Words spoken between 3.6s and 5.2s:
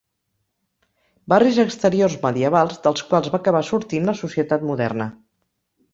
sortint la societat moderna.